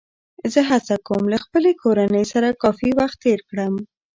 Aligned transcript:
زه 0.53 0.61
هڅه 0.69 0.95
کوم 1.07 1.23
له 1.33 1.37
خپلې 1.43 1.71
کورنۍ 1.81 2.25
سره 2.33 2.59
کافي 2.63 2.89
وخت 2.99 3.17
تېر 3.23 3.39
کړم 3.49 3.73